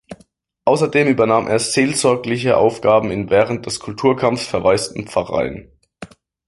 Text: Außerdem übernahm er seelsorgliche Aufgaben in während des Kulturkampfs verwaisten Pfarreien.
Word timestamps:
Außerdem 0.65 1.09
übernahm 1.09 1.45
er 1.45 1.59
seelsorgliche 1.59 2.57
Aufgaben 2.57 3.11
in 3.11 3.29
während 3.29 3.67
des 3.67 3.79
Kulturkampfs 3.79 4.47
verwaisten 4.47 5.07
Pfarreien. 5.07 5.69